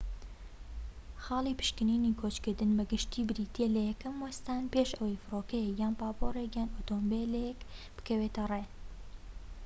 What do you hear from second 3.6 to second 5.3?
لە یەکەم وەستان پێش ئەوەی